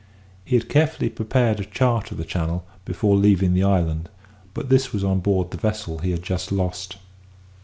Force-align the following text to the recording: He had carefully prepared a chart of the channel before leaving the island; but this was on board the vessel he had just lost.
He 0.43 0.55
had 0.55 0.67
carefully 0.67 1.11
prepared 1.11 1.59
a 1.59 1.63
chart 1.63 2.09
of 2.09 2.17
the 2.17 2.23
channel 2.25 2.65
before 2.85 3.15
leaving 3.15 3.53
the 3.53 3.63
island; 3.63 4.09
but 4.55 4.67
this 4.69 4.91
was 4.91 5.03
on 5.03 5.19
board 5.19 5.51
the 5.51 5.57
vessel 5.57 5.99
he 5.99 6.09
had 6.09 6.23
just 6.23 6.51
lost. 6.51 6.97